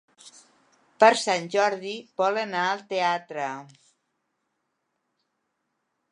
[1.01, 1.91] Per Sant Jordi
[2.21, 3.49] vol anar al teatre.